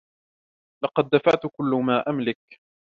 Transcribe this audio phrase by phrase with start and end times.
[0.83, 2.59] لقد دفعت كل ما أملك.